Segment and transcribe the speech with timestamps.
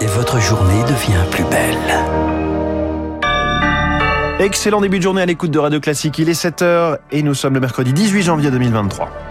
[0.00, 1.76] et votre journée devient plus belle.
[4.38, 6.18] Excellent début de journée à l'écoute de Radio Classique.
[6.18, 9.25] Il est 7h et nous sommes le mercredi 18 janvier 2023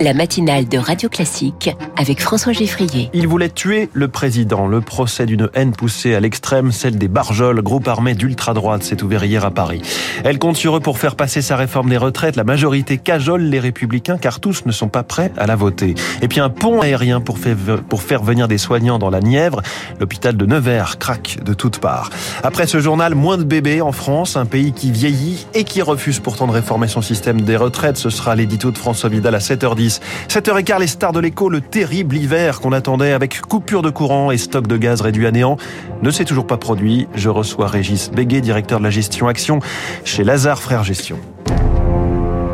[0.00, 3.10] la matinale de Radio Classique avec François Geffrier.
[3.12, 4.66] Il voulait tuer le président.
[4.68, 9.24] Le procès d'une haine poussée à l'extrême, celle des Barjols, groupe armé d'ultra-droite, s'est ouvert
[9.44, 9.82] à Paris.
[10.24, 12.36] Elle compte sur eux pour faire passer sa réforme des retraites.
[12.36, 15.94] La majorité cajole les républicains car tous ne sont pas prêts à la voter.
[16.22, 17.56] Et puis un pont aérien pour faire,
[17.88, 19.62] pour faire venir des soignants dans la Nièvre.
[19.98, 22.10] L'hôpital de Nevers craque de toutes parts.
[22.44, 26.20] Après ce journal, moins de bébés en France, un pays qui vieillit et qui refuse
[26.20, 27.96] pourtant de réformer son système des retraites.
[27.96, 29.87] Ce sera l'édito de François Vidal à 7h10.
[30.28, 34.38] 7h15, les stars de l'écho, le terrible hiver qu'on attendait avec coupure de courant et
[34.38, 35.56] stock de gaz réduit à néant
[36.02, 37.08] ne s'est toujours pas produit.
[37.14, 39.60] Je reçois Régis Béguet, directeur de la gestion action
[40.04, 41.18] chez Lazare Frères Gestion.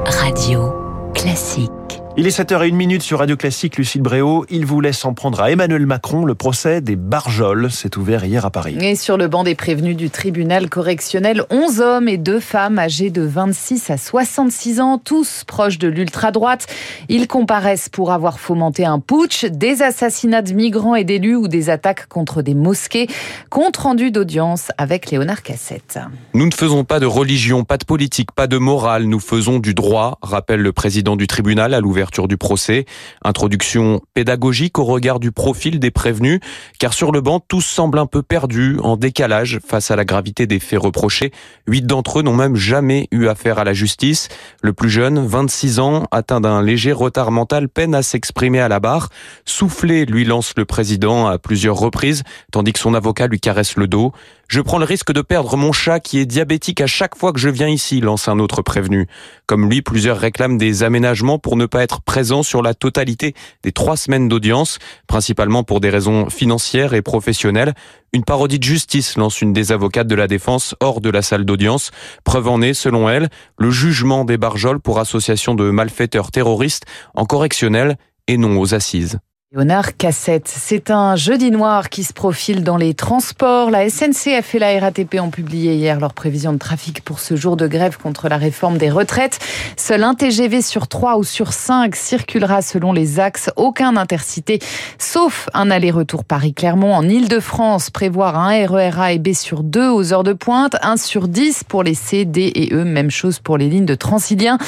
[0.06, 0.72] Radio
[1.14, 1.83] classique.
[2.16, 4.46] Il est 7h01 sur Radio Classique, Lucille Bréau.
[4.48, 6.24] Il voulait s'en prendre à Emmanuel Macron.
[6.24, 8.76] Le procès des Barjols s'est ouvert hier à Paris.
[8.80, 13.10] Et sur le banc des prévenus du tribunal correctionnel, 11 hommes et 2 femmes âgés
[13.10, 16.68] de 26 à 66 ans, tous proches de l'ultra-droite.
[17.08, 21.68] Ils comparaissent pour avoir fomenté un putsch, des assassinats de migrants et d'élus ou des
[21.68, 23.08] attaques contre des mosquées.
[23.50, 25.98] Compte rendu d'audience avec Léonard Cassette.
[26.32, 29.02] Nous ne faisons pas de religion, pas de politique, pas de morale.
[29.02, 32.84] Nous faisons du droit, rappelle le président du tribunal à l'ouverture du procès.
[33.24, 36.40] Introduction pédagogique au regard du profil des prévenus,
[36.78, 40.46] car sur le banc, tous semblent un peu perdus, en décalage face à la gravité
[40.46, 41.32] des faits reprochés.
[41.66, 44.28] Huit d'entre eux n'ont même jamais eu affaire à la justice.
[44.62, 48.80] Le plus jeune, 26 ans, atteint d'un léger retard mental, peine à s'exprimer à la
[48.80, 49.08] barre.
[49.44, 53.88] Soufflé, lui lance le président à plusieurs reprises, tandis que son avocat lui caresse le
[53.88, 54.12] dos.
[54.48, 57.40] Je prends le risque de perdre mon chat qui est diabétique à chaque fois que
[57.40, 59.06] je viens ici, lance un autre prévenu.
[59.46, 63.72] Comme lui, plusieurs réclament des aménagements pour ne pas être présents sur la totalité des
[63.72, 67.74] trois semaines d'audience, principalement pour des raisons financières et professionnelles.
[68.12, 71.44] Une parodie de justice lance une des avocates de la défense hors de la salle
[71.44, 71.90] d'audience.
[72.22, 77.24] Preuve en est, selon elle, le jugement des Barjols pour association de malfaiteurs terroristes en
[77.24, 77.96] correctionnel
[78.28, 79.18] et non aux assises.
[79.54, 83.70] Léonard Cassette, c'est un jeudi noir qui se profile dans les transports.
[83.70, 87.56] La SNCF et la RATP ont publié hier leurs prévisions de trafic pour ce jour
[87.56, 89.38] de grève contre la réforme des retraites.
[89.76, 94.58] Seul un TGV sur 3 ou sur 5 circulera selon les axes, aucun intercité,
[94.98, 97.90] sauf un aller-retour Paris-Clermont en Ile-de-France.
[97.90, 101.62] Prévoir un RER A et B sur 2 aux heures de pointe, 1 sur 10
[101.62, 104.58] pour les C, D et E, même chose pour les lignes de Transilien.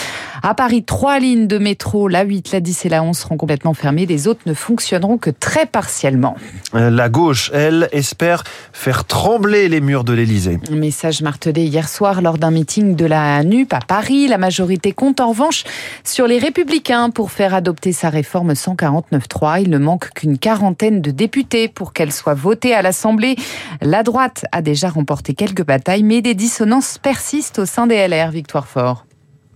[0.45, 3.75] À Paris, trois lignes de métro, la 8, la 10 et la 11 seront complètement
[3.75, 4.07] fermées.
[4.07, 6.37] Les autres ne fonctionneront que très partiellement.
[6.75, 8.45] La gauche, elle, espère
[8.75, 10.59] faire trembler les murs de l'Élysée.
[10.71, 14.29] Message martelé hier soir lors d'un meeting de la NUP à Paris.
[14.29, 15.65] La majorité compte en revanche
[16.05, 19.63] sur les Républicains pour faire adopter sa réforme 149.3.
[19.63, 23.37] Il ne manque qu'une quarantaine de députés pour qu'elle soit votée à l'Assemblée.
[23.81, 28.31] La droite a déjà remporté quelques batailles, mais des dissonances persistent au sein des LR.
[28.31, 29.07] Victoire Fort.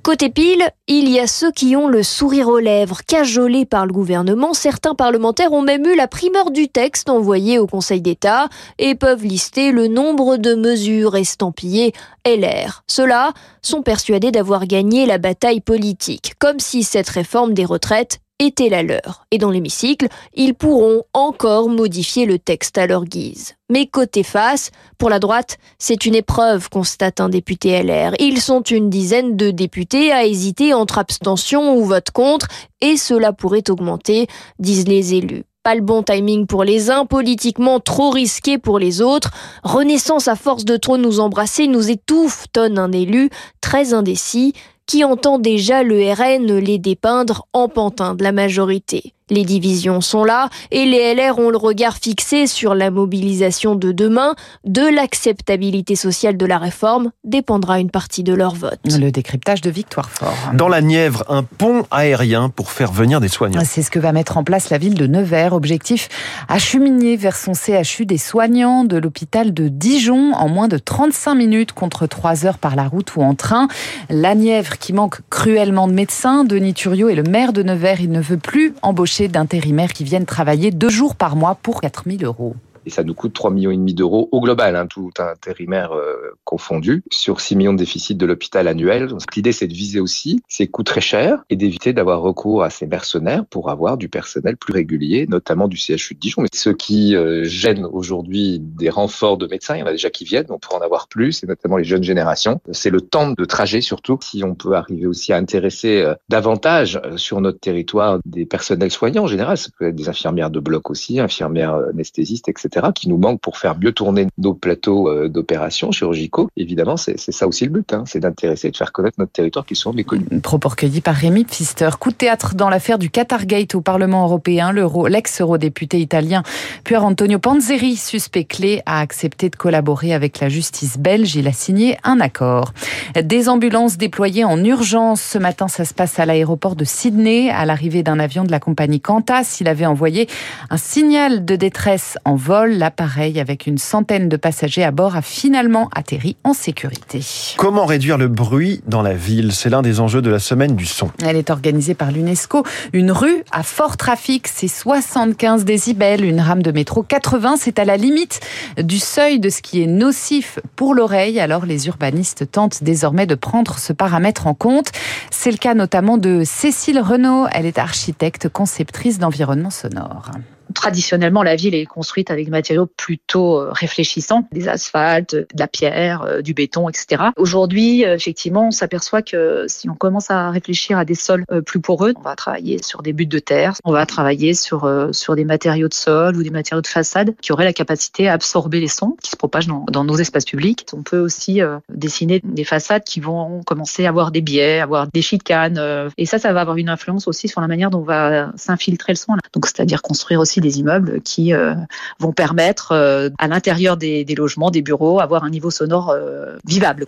[0.02, 3.92] Côté pile, il y a ceux qui ont le sourire aux lèvres, cajolés par le
[3.92, 4.54] gouvernement.
[4.54, 9.24] Certains parlementaires ont même eu la primeur du texte envoyé au Conseil d'État et peuvent
[9.24, 11.92] lister le nombre de mesures estampillées
[12.24, 12.82] LR.
[12.86, 18.70] Ceux-là sont persuadés d'avoir gagné la bataille politique, comme si cette réforme des retraites était
[18.70, 19.26] la leur.
[19.30, 23.54] Et dans l'hémicycle, ils pourront encore modifier le texte à leur guise.
[23.68, 28.14] Mais côté face, pour la droite, c'est une épreuve, constate un député LR.
[28.18, 32.48] Ils sont une dizaine de députés à hésiter entre abstention ou vote contre,
[32.80, 34.26] et cela pourrait augmenter,
[34.58, 35.44] disent les élus.
[35.62, 39.30] Pas le bon timing pour les uns, politiquement trop risqué pour les autres.
[39.62, 43.28] Renaissance à force de trop nous embrasser nous étouffe, tonne un élu,
[43.60, 44.54] très indécis
[44.90, 49.14] qui entend déjà le RN les dépeindre en pantin de la majorité.
[49.30, 53.92] Les divisions sont là et les LR ont le regard fixé sur la mobilisation de
[53.92, 54.34] demain.
[54.64, 58.80] De l'acceptabilité sociale de la réforme dépendra une partie de leur vote.
[58.84, 60.36] Le décryptage de Victoire Fort.
[60.54, 63.62] Dans la Nièvre, un pont aérien pour faire venir des soignants.
[63.64, 65.52] C'est ce que va mettre en place la ville de Nevers.
[65.52, 66.08] Objectif
[66.48, 71.72] acheminer vers son CHU des soignants de l'hôpital de Dijon en moins de 35 minutes
[71.72, 73.68] contre 3 heures par la route ou en train.
[74.08, 76.44] La Nièvre qui manque cruellement de médecins.
[76.44, 78.00] Denis Thuriot est le maire de Nevers.
[78.00, 82.24] Il ne veut plus embaucher d'intérimaires qui viennent travailler deux jours par mois pour 4000
[82.24, 82.54] euros.
[82.86, 87.40] Et ça nous coûte 3 millions d'euros au global, hein, tout intérimaire euh, confondu, sur
[87.40, 89.08] 6 millions de déficit de l'hôpital annuel.
[89.08, 92.70] Donc l'idée c'est de viser aussi ces coûts très chers et d'éviter d'avoir recours à
[92.70, 96.42] ces mercenaires pour avoir du personnel plus régulier, notamment du CHU de Dijon.
[96.42, 100.10] Mais ce qui euh, gêne aujourd'hui des renforts de médecins, il y en a déjà
[100.10, 102.60] qui viennent, on pourrait en avoir plus, et notamment les jeunes générations.
[102.72, 107.00] C'est le temps de trajet surtout, si on peut arriver aussi à intéresser euh, davantage
[107.16, 110.90] sur notre territoire des personnels soignants en général, ça peut être des infirmières de bloc
[110.90, 115.92] aussi, infirmières anesthésistes, etc., qui nous manquent pour faire mieux tourner nos plateaux euh, d'opérations
[115.92, 116.48] chirurgicaux.
[116.56, 119.76] Évidemment, c'est ça aussi le but, hein, c'est d'intéresser de faire connaître notre territoire qui
[119.76, 120.26] sont méconnus.
[120.42, 121.88] Propos recueillis par Rémi Pfister.
[121.98, 124.72] Coup de théâtre dans l'affaire du Qatargate au Parlement européen.
[124.72, 126.42] L'ex-eurodéputé italien
[126.84, 131.34] Pier Antonio Panzeri, suspect clé, a accepté de collaborer avec la justice belge.
[131.36, 132.72] Il a signé un accord.
[133.20, 135.20] Des ambulances déployées en urgence.
[135.20, 138.60] Ce matin, ça se passe à l'aéroport de Sydney, à l'arrivée d'un avion de la
[138.60, 139.58] compagnie Qantas.
[139.60, 140.28] Il avait envoyé
[140.70, 142.59] un signal de détresse en vol.
[142.66, 147.20] L'appareil, avec une centaine de passagers à bord, a finalement atterri en sécurité.
[147.56, 149.52] Comment réduire le bruit dans la ville?
[149.52, 151.10] C'est l'un des enjeux de la semaine du son.
[151.24, 152.64] Elle est organisée par l'UNESCO.
[152.92, 156.24] Une rue à fort trafic, c'est 75 décibels.
[156.24, 158.40] Une rame de métro 80, c'est à la limite
[158.78, 161.40] du seuil de ce qui est nocif pour l'oreille.
[161.40, 164.92] Alors les urbanistes tentent désormais de prendre ce paramètre en compte.
[165.30, 167.46] C'est le cas notamment de Cécile Renaud.
[167.52, 170.30] Elle est architecte, conceptrice d'environnement sonore
[170.74, 175.68] traditionnellement, la ville est construite avec des matériaux plutôt euh, réfléchissants, des asphaltes, de la
[175.68, 177.24] pierre, euh, du béton, etc.
[177.36, 181.80] Aujourd'hui, euh, effectivement, on s'aperçoit que si on commence à réfléchir à des sols plus
[181.80, 185.44] poreux, on va travailler sur des buts de terre, on va travailler sur, sur des
[185.44, 188.88] matériaux de sol ou des matériaux de façade qui auraient la capacité à absorber les
[188.88, 190.86] sons qui se propagent dans, nos espaces publics.
[190.92, 195.22] On peut aussi dessiner des façades qui vont commencer à avoir des biais, avoir des
[195.22, 195.80] chicanes.
[196.16, 199.12] et ça, ça va avoir une influence aussi sur la manière dont on va s'infiltrer
[199.12, 199.34] le son.
[199.52, 201.74] Donc, c'est-à-dire construire aussi des immeubles qui euh,
[202.18, 207.06] vont permettre euh, à l'intérieur des, logements, des bureaux, avoir un niveau sonore euh, vivable.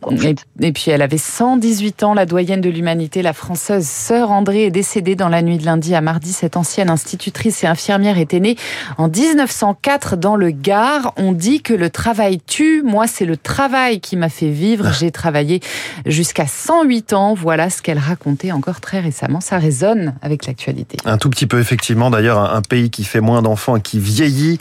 [0.60, 4.70] et, puis elle avait 118 ans, la doyenne de l'humanité, la française Sœur André est
[4.70, 6.32] décédée dans la nuit de lundi à mardi.
[6.32, 8.56] Cette ancienne institutrice et infirmière était née
[8.98, 11.12] en 1904 dans le Gard.
[11.16, 12.82] On dit que le travail tue.
[12.82, 14.92] Moi, c'est le travail qui m'a fait vivre.
[14.92, 15.60] J'ai travaillé
[16.06, 17.34] jusqu'à 108 ans.
[17.34, 19.40] Voilà ce qu'elle racontait encore très récemment.
[19.40, 20.96] Ça résonne avec l'actualité.
[21.04, 22.10] Un tout petit peu, effectivement.
[22.10, 24.58] D'ailleurs, un pays qui fait moins d'enfants qui vieillit.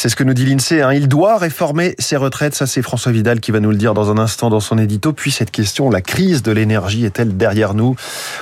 [0.00, 0.80] C'est ce que nous dit l'INSEE.
[0.80, 0.94] Hein.
[0.94, 2.54] Il doit réformer ses retraites.
[2.54, 5.12] Ça, c'est François Vidal qui va nous le dire dans un instant dans son édito.
[5.12, 7.96] Puis cette question, la crise de l'énergie est-elle derrière nous?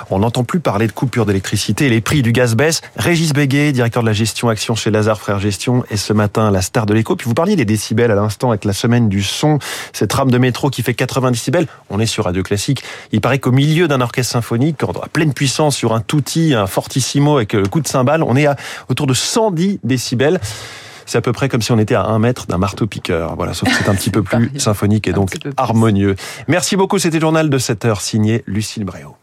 [0.09, 1.89] On n'entend plus parler de coupure d'électricité.
[1.89, 2.81] Les prix du gaz baissent.
[2.95, 6.63] Régis Béguet, directeur de la gestion action chez Lazare Frères Gestion, et ce matin la
[6.63, 7.17] star de l'écho.
[7.17, 9.59] Puis vous parliez des décibels à l'instant avec la semaine du son.
[9.93, 11.67] Cette rame de métro qui fait 80 décibels.
[11.91, 12.85] On est sur Radio Classique.
[13.11, 17.35] Il paraît qu'au milieu d'un orchestre symphonique, à pleine puissance sur un tutti, un fortissimo
[17.35, 18.55] avec le coup de cymbale, on est à
[18.89, 20.39] autour de 110 décibels.
[21.09, 23.35] C'est à peu près comme si on était à un mètre d'un marteau-piqueur.
[23.35, 26.17] Voilà, sauf que c'est un petit peu plus symphonique et donc harmonieux.
[26.49, 26.99] Merci beaucoup.
[26.99, 29.17] C'était le journal de 7 heures signé Lucille Bréau.